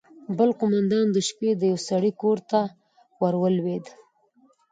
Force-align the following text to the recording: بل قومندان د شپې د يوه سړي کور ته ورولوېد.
بل 0.37 0.49
قومندان 0.59 1.07
د 1.11 1.17
شپې 1.27 1.49
د 1.57 1.61
يوه 1.71 1.81
سړي 1.89 2.11
کور 2.21 2.37
ته 2.51 2.59
ورولوېد. 3.21 3.85